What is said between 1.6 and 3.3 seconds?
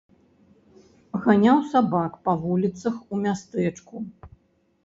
сабак па вуліцах у